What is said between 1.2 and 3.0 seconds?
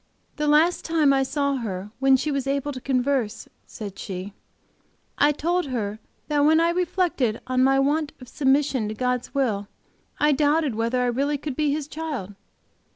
saw her when she was able to